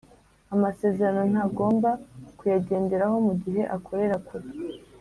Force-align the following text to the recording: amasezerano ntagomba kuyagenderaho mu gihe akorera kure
amasezerano 0.53 1.21
ntagomba 1.31 1.89
kuyagenderaho 2.37 3.15
mu 3.27 3.33
gihe 3.43 3.61
akorera 3.75 4.15
kure 4.27 4.47